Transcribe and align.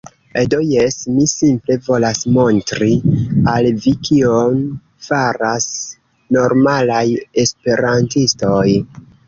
Do, 0.51 0.59
jes 0.67 0.95
mi 1.17 1.25
simple 1.33 1.75
volas 1.87 2.21
montri 2.37 2.89
al 3.53 3.69
vi 3.85 3.93
kion 4.09 4.57
faras 5.11 5.69
normalaj 6.41 7.07
esperantistoj 7.47 8.69